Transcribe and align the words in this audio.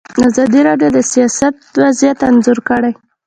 ازادي 0.27 0.59
راډیو 0.67 0.89
د 0.93 0.99
سیاست 1.11 1.55
وضعیت 1.81 2.19
انځور 2.29 2.59
کړی. 2.69 2.91